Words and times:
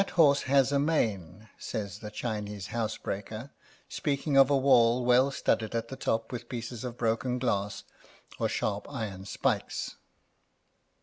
That 0.01 0.09
horse 0.13 0.41
has 0.49 0.71
a 0.71 0.79
mane, 0.79 1.47
says 1.59 1.99
the 1.99 2.09
Chinese 2.09 2.65
housebreaker, 2.73 3.51
speaking 3.87 4.35
of 4.35 4.49
a 4.49 4.57
wall 4.57 5.05
well 5.05 5.29
studded 5.29 5.75
at 5.75 5.89
the 5.89 5.95
top 5.95 6.31
with 6.31 6.49
pieces 6.49 6.83
of 6.83 6.97
broken 6.97 7.37
glass 7.37 7.83
or 8.39 8.49
sharp 8.49 8.87
iron 8.91 9.25
spikes. 9.25 9.97